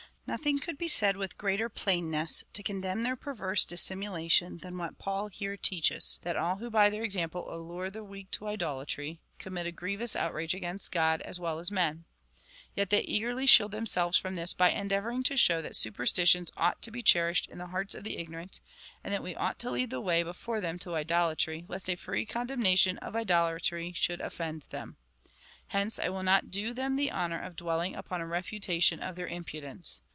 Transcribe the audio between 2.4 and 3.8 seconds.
to condemn their perverse